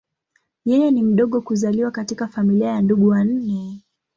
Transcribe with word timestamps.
Yeye 0.65 0.91
ni 0.91 1.03
mdogo 1.03 1.41
kuzaliwa 1.41 1.91
katika 1.91 2.27
familia 2.27 2.69
ya 2.69 2.81
ndugu 2.81 3.07
wanne. 3.07 3.81